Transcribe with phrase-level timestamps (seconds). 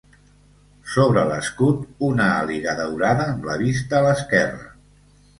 [0.93, 4.65] Sobre l'escut una àliga daurada amb la vista a l'esquerra.